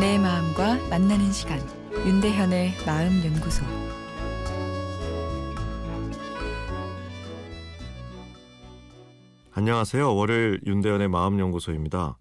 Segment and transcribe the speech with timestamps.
[0.00, 1.60] 마음과 만나는 시간
[1.92, 3.62] 윤대현의 마음 연구소
[9.52, 10.16] 안녕하세요.
[10.16, 12.16] 월요일 윤대현의 마음 연구소입니다.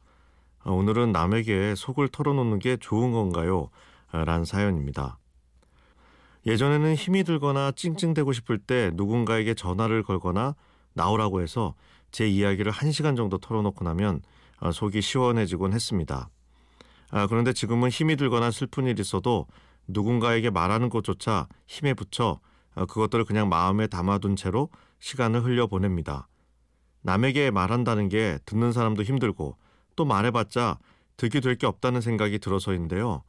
[0.59, 3.69] 아, 오늘은 남에게 속을 털어놓는 게 좋은 건가요?
[4.11, 5.17] 아, 란 사연입니다.
[6.45, 10.55] 예전에는 힘이 들거나 찡찡대고 싶을 때 누군가에게 전화를 걸거나
[10.93, 11.75] 나오라고 해서
[12.11, 14.21] 제 이야기를 한 시간 정도 털어놓고 나면
[14.57, 16.29] 아, 속이 시원해지곤 했습니다.
[17.29, 19.47] 그런데 지금은 힘이 들거나 슬픈 일이 있어도
[19.87, 22.39] 누군가에게 말하는 것조차 힘에 붙여
[22.75, 24.69] 그것들을 그냥 마음에 담아둔 채로
[24.99, 26.27] 시간을 흘려 보냅니다.
[27.01, 29.57] 남에게 말한다는 게 듣는 사람도 힘들고
[29.95, 30.77] 또 말해봤자
[31.17, 33.23] 득이 될 게 없다는 생각이 들어서인데요.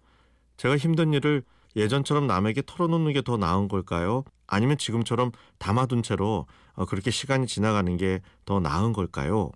[0.57, 1.43] 제가 힘든 일을
[1.77, 4.25] 예전처럼 남에게 털어놓는 게 더 나은 걸까요?
[4.47, 9.51] 아니면 지금처럼 담아둔 채로 어, 그렇게 시간이 지나가는 게 더 나은 걸까요?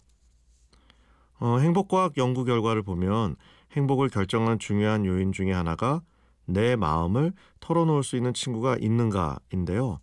[1.40, 3.36] 어, 행복과학 연구 결과를 보면
[3.74, 6.00] 행복을 결정하는 중요한 요인 중에 하나가
[6.46, 10.00] 내 마음을 털어놓을 수 있는 친구가 있는가인데요.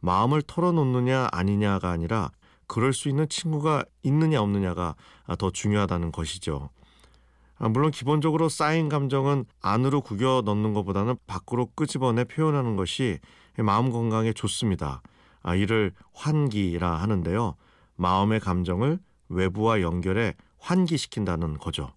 [0.00, 2.30] 마음을 털어놓느냐 아니냐가 아니라
[2.66, 4.94] 그럴 수 있는 친구가 있느냐 없느냐가
[5.38, 6.70] 더 중요하다는 것이죠.
[7.58, 13.18] 아, 물론 기본적으로 쌓인 감정은 안으로 구겨 넣는 것보다는 밖으로 끄집어내 표현하는 것이
[13.56, 15.02] 마음 건강에 좋습니다.
[15.42, 17.56] 아, 이를 환기라 하는데요.
[17.96, 21.90] 마음의 감정을 외부와 연결해 환기시킨다는 거죠.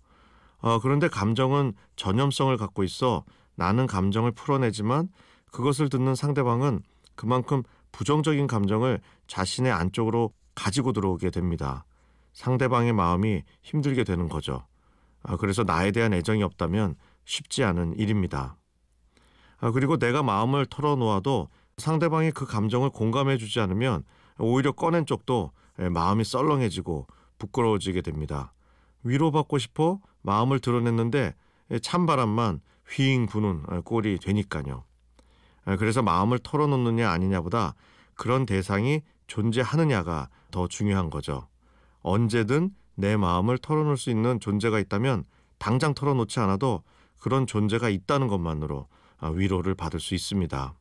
[0.62, 3.24] 어, 그런데 감정은 전염성을 갖고 있어
[3.56, 5.10] 나는 감정을 풀어내지만
[5.52, 6.82] 그것을 듣는 상대방은
[7.16, 11.86] 그만큼 부정적인 감정을 자신의 안쪽으로 가지고 들어오게 됩니다.
[12.34, 14.66] 상대방의 마음이 힘들게 되는 거죠.
[15.24, 16.96] 아, 그래서 나에 대한 애정이 없다면
[17.26, 18.56] 쉽지 않은 일입니다.
[19.60, 24.04] 아, 그리고 내가 마음을 털어놓아도 상대방이 그 감정을 공감해 주지 않으면
[24.40, 28.54] 오히려 꺼낸 쪽도 예, 마음이 썰렁해지고 부끄러워지게 됩니다.
[29.04, 31.34] 위로받고 싶어 마음을 드러냈는데
[31.72, 34.84] 예, 찬바람만 휘잉 부는 아, 꼴이 되니까요.
[35.66, 37.76] 아, 그래서 마음을 털어놓느냐 아니냐보다
[38.16, 41.48] 그런 대상이 존재하느냐가 더 중요한 거죠.
[42.02, 45.24] 언제든 내 마음을 털어놓을 수 있는 존재가 있다면
[45.58, 46.84] 당장 털어놓지 않아도
[47.20, 48.88] 그런 존재가 있다는 것만으로
[49.20, 50.74] 아, 위로를 받을 수 있습니다.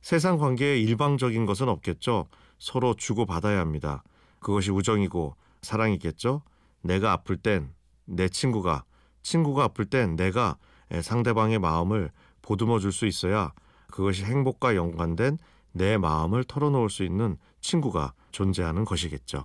[0.00, 2.26] 세상 관계에 일방적인 것은 없겠죠.
[2.58, 4.02] 서로 주고받아야 합니다.
[4.40, 6.42] 그것이 우정이고 사랑이겠죠.
[6.82, 7.76] 내가 아플 땐
[8.06, 8.84] 내 친구가,
[9.22, 10.56] 친구가 아플 땐 내가
[11.02, 12.10] 상대방의 마음을
[12.42, 13.52] 보듬어 줄 수 있어야
[13.90, 15.38] 그것이 행복과 연관된
[15.72, 19.44] 내 마음을 털어놓을 수 있는 친구가 존재하는 것이겠죠.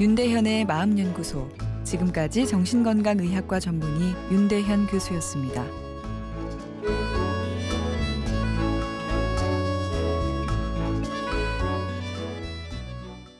[0.00, 1.48] 윤대현의 마음연구소
[1.84, 5.91] 지금까지 정신건강의학과 전문의 윤대현 교수였습니다.